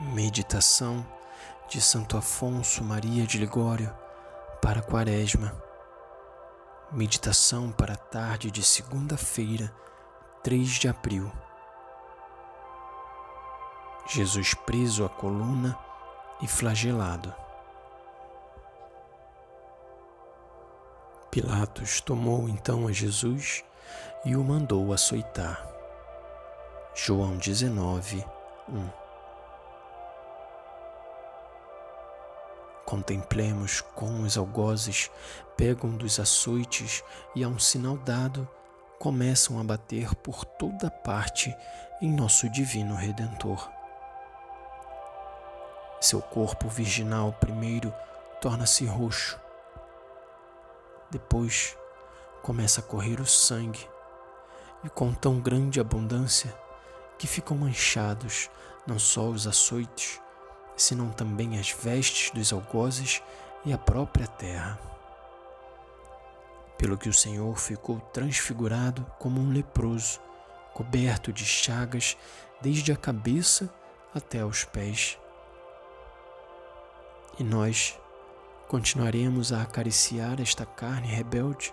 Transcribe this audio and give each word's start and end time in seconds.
Meditação 0.00 1.06
de 1.68 1.80
Santo 1.80 2.16
Afonso 2.16 2.82
Maria 2.82 3.24
de 3.24 3.38
Ligório 3.38 3.96
para 4.60 4.82
Quaresma. 4.82 5.54
Meditação 6.90 7.70
para 7.70 7.92
a 7.94 7.96
tarde 7.96 8.50
de 8.50 8.60
segunda-feira, 8.60 9.72
3 10.42 10.68
de 10.68 10.88
abril. 10.88 11.30
Jesus 14.08 14.52
preso 14.54 15.04
à 15.04 15.08
coluna 15.08 15.78
e 16.42 16.48
flagelado. 16.48 17.32
Pilatos 21.30 22.00
tomou 22.00 22.48
então 22.48 22.88
a 22.88 22.92
Jesus 22.92 23.64
e 24.24 24.34
o 24.34 24.42
mandou 24.42 24.92
açoitar. 24.92 25.64
João 26.96 27.36
19, 27.36 28.24
1 28.68 29.03
Contemplemos 32.84 33.80
como 33.80 34.22
os 34.22 34.36
algozes 34.36 35.10
pegam 35.56 35.96
dos 35.96 36.20
açoites 36.20 37.02
e, 37.34 37.42
a 37.42 37.48
um 37.48 37.58
sinal 37.58 37.96
dado, 37.96 38.48
começam 38.98 39.58
a 39.58 39.64
bater 39.64 40.14
por 40.16 40.44
toda 40.44 40.90
parte 40.90 41.54
em 42.00 42.12
nosso 42.12 42.48
Divino 42.48 42.94
Redentor. 42.94 43.70
Seu 46.00 46.20
corpo 46.20 46.68
virginal 46.68 47.32
primeiro 47.32 47.92
torna-se 48.40 48.84
roxo, 48.84 49.40
depois 51.10 51.78
começa 52.42 52.80
a 52.80 52.84
correr 52.84 53.20
o 53.20 53.26
sangue, 53.26 53.88
e 54.84 54.90
com 54.90 55.14
tão 55.14 55.40
grande 55.40 55.80
abundância 55.80 56.54
que 57.18 57.26
ficam 57.26 57.56
manchados 57.56 58.50
não 58.86 58.98
só 58.98 59.28
os 59.28 59.46
açoites, 59.46 60.20
senão 60.76 61.10
também 61.10 61.58
as 61.58 61.70
vestes 61.70 62.30
dos 62.30 62.52
algozes 62.52 63.22
e 63.64 63.72
a 63.72 63.78
própria 63.78 64.26
terra. 64.26 64.78
Pelo 66.76 66.98
que 66.98 67.08
o 67.08 67.14
Senhor 67.14 67.56
ficou 67.58 68.00
transfigurado 68.12 69.06
como 69.18 69.40
um 69.40 69.50
leproso, 69.50 70.20
coberto 70.72 71.32
de 71.32 71.44
chagas 71.44 72.16
desde 72.60 72.92
a 72.92 72.96
cabeça 72.96 73.72
até 74.14 74.44
os 74.44 74.64
pés. 74.64 75.18
E 77.38 77.44
nós 77.44 77.98
continuaremos 78.68 79.52
a 79.52 79.62
acariciar 79.62 80.40
esta 80.40 80.66
carne 80.66 81.08
rebelde? 81.08 81.72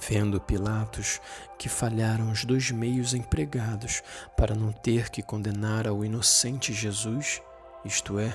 Vendo 0.00 0.40
Pilatos 0.40 1.20
que 1.58 1.68
falharam 1.68 2.30
os 2.30 2.44
dois 2.44 2.70
meios 2.70 3.12
empregados 3.12 4.02
para 4.34 4.54
não 4.54 4.72
ter 4.72 5.10
que 5.10 5.22
condenar 5.22 5.86
ao 5.86 6.02
inocente 6.02 6.72
Jesus, 6.72 7.42
isto 7.84 8.18
é, 8.18 8.34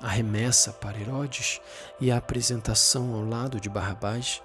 a 0.00 0.08
remessa 0.08 0.72
para 0.72 0.98
Herodes 0.98 1.60
e 2.00 2.10
a 2.10 2.16
apresentação 2.16 3.14
ao 3.14 3.22
lado 3.22 3.60
de 3.60 3.68
Barrabás, 3.68 4.42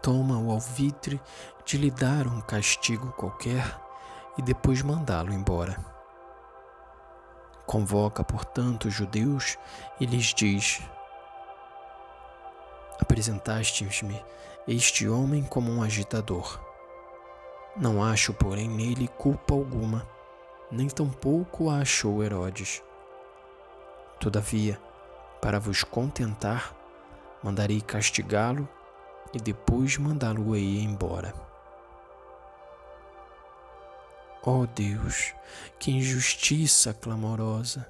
toma 0.00 0.38
o 0.38 0.50
alvitre 0.50 1.20
de 1.64 1.76
lhe 1.76 1.90
dar 1.90 2.26
um 2.26 2.40
castigo 2.40 3.12
qualquer 3.12 3.78
e 4.38 4.42
depois 4.42 4.80
mandá-lo 4.80 5.32
embora. 5.32 5.78
Convoca, 7.66 8.24
portanto, 8.24 8.88
os 8.88 8.94
judeus 8.94 9.58
e 10.00 10.06
lhes 10.06 10.32
diz: 10.34 10.80
Apresentastes-me 12.98 14.22
este 14.66 15.08
homem 15.08 15.42
como 15.42 15.72
um 15.72 15.82
agitador. 15.82 16.60
Não 17.76 18.02
acho, 18.02 18.32
porém, 18.32 18.68
nele 18.68 19.08
culpa 19.08 19.54
alguma, 19.54 20.06
nem 20.70 20.88
tampouco 20.88 21.68
a 21.68 21.78
achou 21.78 22.22
Herodes. 22.22 22.82
Todavia, 24.20 24.80
para 25.40 25.58
vos 25.58 25.82
contentar, 25.82 26.74
mandarei 27.42 27.80
castigá-lo 27.80 28.68
e 29.34 29.38
depois 29.38 29.98
mandá-lo-ei 29.98 30.80
embora. 30.80 31.34
Ó 34.44 34.60
oh 34.60 34.66
Deus, 34.66 35.34
que 35.78 35.90
injustiça 35.90 36.94
clamorosa! 36.94 37.86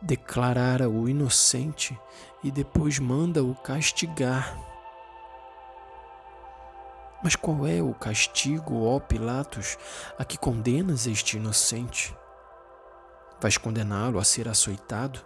Declarara 0.00 0.88
o 0.88 1.08
inocente 1.08 1.98
e 2.42 2.50
depois 2.50 2.98
manda-o 2.98 3.54
castigar 3.54 4.71
mas 7.22 7.36
qual 7.36 7.66
é 7.66 7.80
o 7.80 7.94
castigo, 7.94 8.84
ó 8.84 8.98
Pilatos, 8.98 9.78
a 10.18 10.24
que 10.24 10.36
condenas 10.36 11.06
este 11.06 11.36
inocente? 11.36 12.16
Vais 13.40 13.56
condená-lo 13.56 14.18
a 14.18 14.24
ser 14.24 14.48
açoitado? 14.48 15.20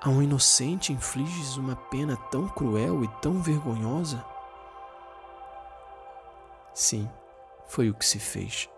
A 0.00 0.08
um 0.08 0.22
inocente 0.22 0.92
infliges 0.92 1.56
uma 1.56 1.76
pena 1.76 2.16
tão 2.30 2.48
cruel 2.48 3.04
e 3.04 3.08
tão 3.20 3.40
vergonhosa? 3.40 4.24
Sim, 6.74 7.08
foi 7.66 7.90
o 7.90 7.94
que 7.94 8.04
se 8.04 8.18
fez. 8.18 8.68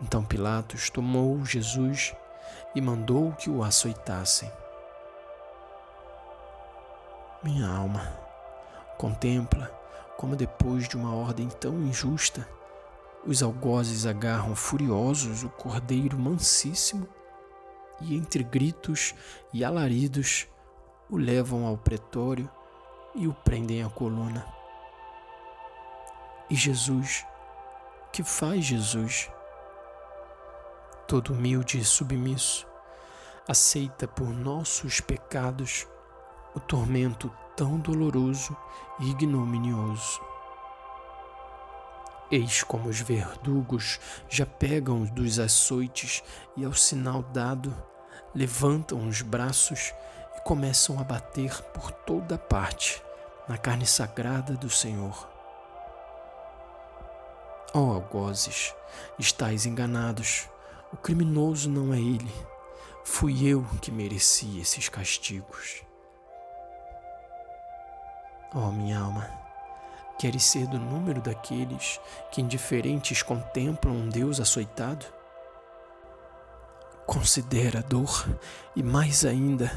Então 0.00 0.24
Pilatos 0.24 0.90
tomou 0.90 1.44
Jesus 1.44 2.14
e 2.74 2.80
mandou 2.80 3.32
que 3.32 3.48
o 3.48 3.62
açoitassem. 3.62 4.50
Minha 7.44 7.68
alma 7.68 8.21
Contempla 8.98 9.82
como, 10.16 10.36
depois 10.36 10.88
de 10.88 10.96
uma 10.96 11.14
ordem 11.14 11.48
tão 11.48 11.82
injusta, 11.82 12.48
os 13.26 13.42
algozes 13.42 14.06
agarram 14.06 14.54
furiosos 14.54 15.42
o 15.42 15.48
cordeiro 15.48 16.18
mansíssimo 16.18 17.08
e, 18.00 18.16
entre 18.16 18.42
gritos 18.42 19.14
e 19.52 19.64
alaridos, 19.64 20.48
o 21.10 21.16
levam 21.16 21.66
ao 21.66 21.76
pretório 21.76 22.50
e 23.14 23.28
o 23.28 23.34
prendem 23.34 23.82
à 23.82 23.88
coluna. 23.88 24.46
E 26.48 26.54
Jesus, 26.54 27.24
que 28.12 28.22
faz 28.22 28.64
Jesus? 28.64 29.30
Todo 31.06 31.32
humilde 31.32 31.78
e 31.78 31.84
submisso, 31.84 32.66
aceita 33.48 34.06
por 34.06 34.28
nossos 34.28 35.00
pecados 35.00 35.86
o 36.54 36.60
tormento 36.60 37.30
tão 37.56 37.78
doloroso 37.78 38.56
e 39.00 39.10
ignominioso. 39.10 40.20
Eis 42.30 42.62
como 42.62 42.88
os 42.88 43.00
verdugos 43.00 44.00
já 44.28 44.46
pegam 44.46 45.04
dos 45.04 45.38
açoites 45.38 46.22
e, 46.56 46.64
ao 46.64 46.72
sinal 46.72 47.22
dado, 47.22 47.74
levantam 48.34 49.06
os 49.06 49.20
braços 49.20 49.92
e 50.36 50.40
começam 50.40 50.98
a 50.98 51.04
bater 51.04 51.62
por 51.74 51.92
toda 51.92 52.38
parte 52.38 53.02
na 53.46 53.58
carne 53.58 53.86
sagrada 53.86 54.54
do 54.54 54.70
Senhor. 54.70 55.28
Ó 57.74 57.80
oh, 57.80 57.92
algozes, 57.92 58.74
estáis 59.18 59.66
enganados. 59.66 60.48
O 60.92 60.96
criminoso 60.96 61.70
não 61.70 61.92
é 61.92 61.98
ele. 61.98 62.32
Fui 63.04 63.46
eu 63.46 63.64
que 63.80 63.90
mereci 63.90 64.58
esses 64.58 64.88
castigos. 64.88 65.82
Oh, 68.54 68.70
minha 68.70 68.98
alma, 68.98 69.30
queres 70.18 70.44
ser 70.44 70.66
do 70.66 70.78
número 70.78 71.22
daqueles 71.22 71.98
que 72.30 72.42
indiferentes 72.42 73.22
contemplam 73.22 73.94
um 73.94 74.08
Deus 74.10 74.40
açoitado? 74.40 75.06
Considera 77.06 77.78
a 77.78 77.82
dor 77.82 78.28
e 78.76 78.82
mais 78.82 79.24
ainda 79.24 79.72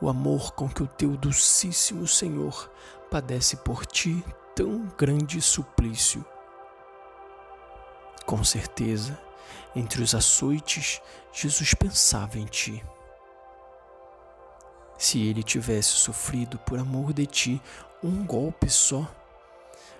o 0.00 0.08
amor 0.08 0.52
com 0.52 0.70
que 0.70 0.82
o 0.82 0.86
teu 0.86 1.18
docíssimo 1.18 2.06
Senhor 2.06 2.70
padece 3.10 3.58
por 3.58 3.84
ti 3.84 4.24
tão 4.56 4.86
grande 4.96 5.42
suplício. 5.42 6.24
Com 8.24 8.42
certeza, 8.42 9.18
entre 9.76 10.02
os 10.02 10.14
açoites, 10.14 11.02
Jesus 11.30 11.74
pensava 11.74 12.38
em 12.38 12.46
ti. 12.46 12.82
Se 14.96 15.20
ele 15.20 15.42
tivesse 15.42 15.90
sofrido 15.90 16.58
por 16.60 16.78
amor 16.78 17.12
de 17.12 17.26
ti 17.26 17.62
um 18.04 18.22
golpe 18.22 18.68
só, 18.68 19.10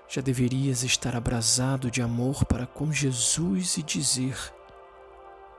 já 0.06 0.20
deverias 0.20 0.82
estar 0.82 1.16
abrasado 1.16 1.90
de 1.90 2.02
amor 2.02 2.44
para 2.44 2.66
com 2.66 2.92
Jesus 2.92 3.78
e 3.78 3.82
dizer: 3.82 4.36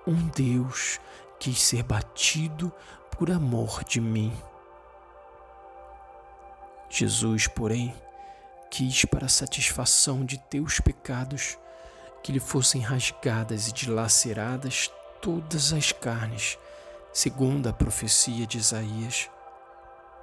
Um 0.06 0.28
Deus 0.28 1.00
quis 1.40 1.60
ser 1.60 1.82
batido 1.82 2.72
por 3.18 3.32
amor 3.32 3.84
de 3.84 4.00
mim. 4.00 4.32
Jesus, 6.88 7.48
porém, 7.48 7.94
quis 8.70 9.06
para 9.06 9.28
satisfação 9.28 10.24
de 10.24 10.38
teus 10.38 10.80
pecados 10.80 11.58
que 12.22 12.32
lhe 12.32 12.40
fossem 12.40 12.80
rasgadas 12.80 13.68
e 13.68 13.74
dilaceradas 13.74 14.92
todas 15.20 15.74
as 15.74 15.92
carnes, 15.92 16.60
segundo 17.12 17.68
a 17.68 17.74
profecia 17.74 18.46
de 18.46 18.60
Isaías. 18.60 19.30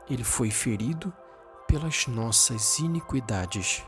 Ele 0.09 0.25
foi 0.25 0.51
ferido 0.51 1.13
pelas 1.73 2.07
nossas 2.07 2.79
iniquidades. 2.81 3.83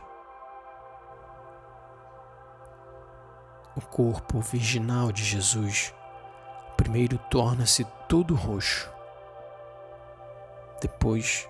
O 3.75 3.81
corpo 3.81 4.39
virginal 4.41 5.11
de 5.11 5.23
Jesus 5.23 5.93
primeiro 6.75 7.19
torna-se 7.29 7.85
todo 8.09 8.33
roxo. 8.33 8.89
Depois, 10.81 11.47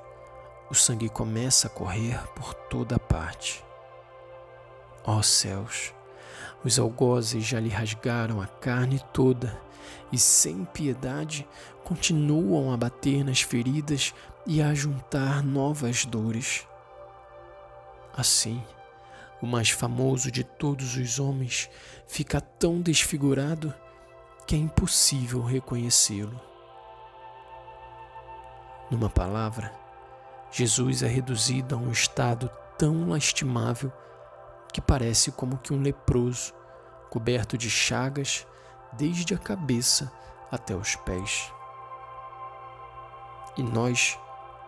o 0.69 0.75
sangue 0.75 1.07
começa 1.07 1.67
a 1.67 1.69
correr 1.69 2.21
por 2.33 2.53
toda 2.53 2.99
parte. 2.99 3.63
Ó 5.05 5.21
céus, 5.21 5.93
os 6.65 6.77
algozes 6.77 7.45
já 7.45 7.61
lhe 7.61 7.69
rasgaram 7.69 8.41
a 8.41 8.47
carne 8.47 9.01
toda 9.13 9.57
e, 10.11 10.17
sem 10.17 10.65
piedade, 10.65 11.47
continuam 11.85 12.73
a 12.73 12.77
bater 12.77 13.23
nas 13.23 13.39
feridas 13.39 14.13
e 14.45 14.61
a 14.61 14.73
juntar 14.73 15.43
novas 15.43 16.05
dores. 16.05 16.67
Assim, 18.15 18.63
o 19.41 19.47
mais 19.47 19.69
famoso 19.69 20.31
de 20.31 20.43
todos 20.43 20.95
os 20.95 21.19
homens 21.19 21.69
fica 22.07 22.39
tão 22.39 22.81
desfigurado 22.81 23.73
que 24.45 24.55
é 24.55 24.57
impossível 24.57 25.41
reconhecê-lo. 25.41 26.39
Numa 28.89 29.09
palavra, 29.09 29.73
Jesus 30.51 31.01
é 31.01 31.07
reduzido 31.07 31.75
a 31.75 31.77
um 31.77 31.91
estado 31.91 32.49
tão 32.77 33.09
lastimável 33.09 33.91
que 34.71 34.79
parece 34.79 35.31
como 35.31 35.57
que 35.57 35.73
um 35.73 35.81
leproso, 35.81 36.53
coberto 37.09 37.57
de 37.57 37.69
chagas 37.69 38.45
desde 38.93 39.33
a 39.33 39.37
cabeça 39.37 40.11
até 40.51 40.75
os 40.75 40.95
pés. 40.97 41.51
E 43.57 43.63
nós 43.63 44.19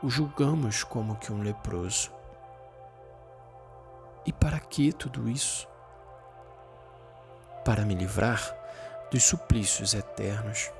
o 0.01 0.09
julgamos 0.09 0.83
como 0.83 1.15
que 1.15 1.31
um 1.31 1.41
leproso. 1.41 2.11
E 4.25 4.31
para 4.31 4.59
que 4.59 4.91
tudo 4.91 5.27
isso? 5.29 5.67
Para 7.63 7.83
me 7.83 7.95
livrar 7.95 8.55
dos 9.09 9.23
suplícios 9.23 9.93
eternos. 9.93 10.71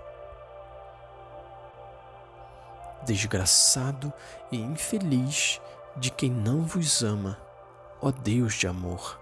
Desgraçado 3.05 4.11
e 4.51 4.57
infeliz 4.57 5.61
de 5.95 6.11
quem 6.11 6.29
não 6.29 6.63
vos 6.63 7.01
ama, 7.01 7.39
ó 8.01 8.11
Deus 8.11 8.53
de 8.55 8.67
amor. 8.67 9.19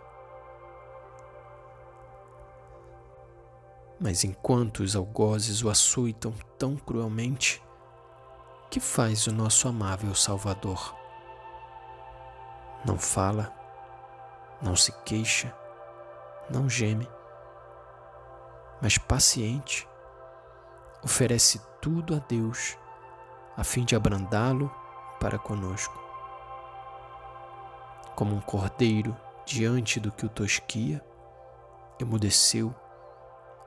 Mas 4.00 4.24
enquanto 4.24 4.82
os 4.82 4.96
algozes 4.96 5.64
o 5.64 5.70
açoitam 5.70 6.34
tão 6.58 6.76
cruelmente, 6.76 7.62
que 8.70 8.80
faz 8.80 9.28
o 9.28 9.32
nosso 9.32 9.68
amável 9.68 10.14
Salvador? 10.14 10.96
Não 12.86 12.98
fala, 12.98 13.52
não 14.62 14.76
se 14.76 14.92
queixa, 15.04 15.56
não 16.50 16.70
geme, 16.70 17.10
mas 18.82 18.98
paciente, 18.98 19.88
oferece 21.04 21.62
tudo 21.82 22.16
a 22.16 22.20
Deus 22.20 22.78
a 23.58 23.64
fim 23.64 23.86
de 23.86 23.96
abrandá-lo 23.96 24.74
para 25.20 25.40
conosco. 25.40 25.98
Como 28.16 28.36
um 28.36 28.42
cordeiro 28.42 29.16
diante 29.46 30.00
do 30.00 30.12
que 30.12 30.26
o 30.26 30.30
tosquia, 30.30 31.04
emudeceu 32.00 32.74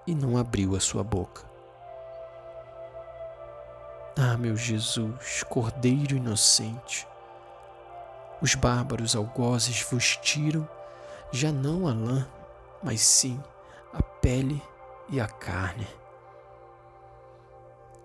e 0.06 0.15
não 0.15 0.37
abriu 0.37 0.77
a 0.77 0.81
sua 0.81 1.03
boca. 1.03 1.48
Ah, 4.20 4.37
meu 4.37 4.56
Jesus, 4.56 5.44
Cordeiro 5.44 6.17
inocente, 6.17 7.06
os 8.43 8.56
bárbaros 8.56 9.15
algozes 9.15 9.81
vos 9.82 10.17
tiram 10.17 10.69
já 11.31 11.53
não 11.53 11.87
a 11.87 11.93
lã, 11.93 12.26
mas 12.82 13.00
sim 13.00 13.41
a 13.94 14.03
pele 14.03 14.61
e 15.09 15.20
a 15.20 15.29
carne. 15.29 15.87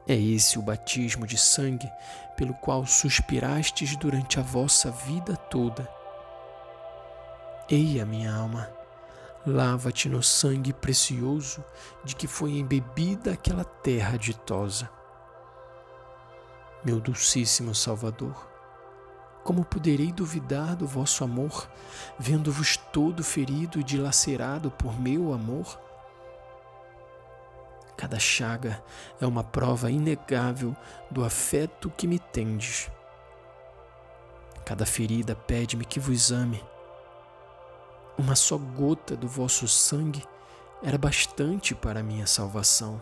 É 0.07 0.13
esse 0.13 0.60
o 0.60 0.62
batismo 0.62 1.25
de 1.25 1.36
sangue 1.36 1.92
pelo 2.38 2.54
qual 2.54 2.86
suspirastes 2.86 3.95
durante 3.95 4.39
a 4.39 4.44
vossa 4.44 4.92
vida 4.92 5.36
toda. 5.36 5.89
Eia, 7.68 8.06
minha 8.06 8.31
alma, 8.31 8.69
lava-te 9.48 10.07
no 10.07 10.21
sangue 10.21 10.74
precioso 10.74 11.66
de 12.04 12.16
que 12.16 12.27
foi 12.27 12.51
embebida 12.51 13.31
aquela 13.31 13.66
terra 13.66 14.16
ditosa. 14.16 14.88
Meu 16.85 17.00
dulcíssimo 17.00 17.74
Salvador, 17.74 18.35
como 19.41 19.63
poderei 19.63 20.12
duvidar 20.12 20.75
do 20.75 20.85
vosso 20.85 21.24
amor, 21.24 21.69
vendo-vos 22.19 22.75
todo 22.75 23.24
ferido 23.24 23.80
e 23.80 23.83
dilacerado 23.83 24.69
por 24.69 25.00
meu 25.00 25.31
amor? 25.31 25.80
Cada 27.95 28.19
chaga 28.19 28.83
é 29.21 29.25
uma 29.25 29.45
prova 29.45 29.89
inegável 29.89 30.75
do 31.09 31.24
afeto 31.24 31.89
que 31.89 32.06
me 32.06 32.19
tendes. 32.19 32.91
Cada 34.65 34.85
ferida 34.85 35.35
pede-me 35.35 35.85
que 35.85 36.01
vos 36.01 36.33
ame. 36.33 36.62
Uma 38.18 38.35
só 38.35 38.57
gota 38.57 39.15
do 39.15 39.27
vosso 39.27 39.69
sangue 39.69 40.25
era 40.81 40.97
bastante 40.97 41.74
para 41.74 42.03
minha 42.03 42.27
salvação. 42.27 43.01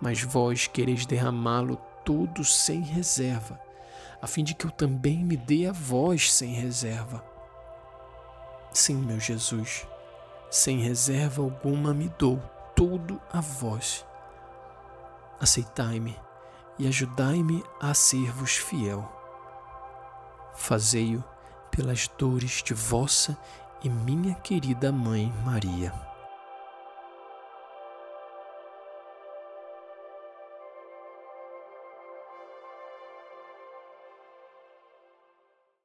Mas 0.00 0.22
vós 0.22 0.66
quereis 0.66 1.06
derramá-lo 1.06 1.78
todo 2.04 2.44
sem 2.44 2.80
reserva, 2.80 3.60
a 4.20 4.26
fim 4.26 4.44
de 4.44 4.54
que 4.54 4.66
eu 4.66 4.70
também 4.70 5.24
me 5.24 5.36
dê 5.36 5.66
a 5.66 5.72
vós 5.72 6.32
sem 6.32 6.52
reserva. 6.52 7.24
Sim, 8.72 8.96
meu 8.96 9.18
Jesus, 9.18 9.86
sem 10.50 10.80
reserva 10.80 11.42
alguma 11.42 11.92
me 11.92 12.08
dou 12.18 12.40
tudo 12.74 13.20
a 13.32 13.40
vós. 13.40 14.04
Aceitai-me 15.40 16.16
e 16.78 16.86
ajudai-me 16.86 17.64
a 17.80 17.94
ser-vos 17.94 18.56
fiel. 18.56 19.10
Fazei-o 20.54 21.24
pelas 21.70 22.08
dores 22.08 22.62
de 22.62 22.74
vossa 22.74 23.36
e 23.82 23.88
minha 23.88 24.34
querida 24.34 24.92
Mãe 24.92 25.32
Maria. 25.44 26.09